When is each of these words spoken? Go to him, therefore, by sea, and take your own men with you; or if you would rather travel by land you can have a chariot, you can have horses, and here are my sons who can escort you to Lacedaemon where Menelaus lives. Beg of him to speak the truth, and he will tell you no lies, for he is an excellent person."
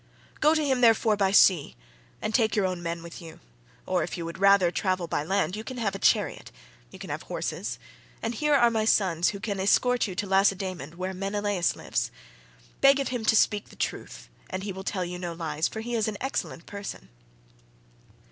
Go 0.39 0.55
to 0.55 0.65
him, 0.65 0.81
therefore, 0.81 1.15
by 1.15 1.31
sea, 1.31 1.75
and 2.23 2.33
take 2.33 2.55
your 2.55 2.65
own 2.65 2.81
men 2.81 3.03
with 3.03 3.21
you; 3.21 3.39
or 3.85 4.01
if 4.01 4.17
you 4.17 4.25
would 4.25 4.39
rather 4.39 4.71
travel 4.71 5.05
by 5.05 5.23
land 5.23 5.55
you 5.55 5.63
can 5.63 5.77
have 5.77 5.93
a 5.93 5.99
chariot, 5.99 6.51
you 6.89 6.97
can 6.97 7.11
have 7.11 7.21
horses, 7.21 7.77
and 8.19 8.33
here 8.33 8.55
are 8.55 8.71
my 8.71 8.83
sons 8.83 9.29
who 9.29 9.39
can 9.39 9.59
escort 9.59 10.07
you 10.07 10.15
to 10.15 10.25
Lacedaemon 10.25 10.97
where 10.97 11.13
Menelaus 11.13 11.75
lives. 11.75 12.09
Beg 12.81 12.99
of 12.99 13.09
him 13.09 13.23
to 13.25 13.35
speak 13.35 13.69
the 13.69 13.75
truth, 13.75 14.27
and 14.49 14.63
he 14.63 14.71
will 14.71 14.83
tell 14.83 15.05
you 15.05 15.19
no 15.19 15.33
lies, 15.33 15.67
for 15.67 15.81
he 15.81 15.93
is 15.93 16.07
an 16.07 16.17
excellent 16.19 16.65
person." 16.65 17.09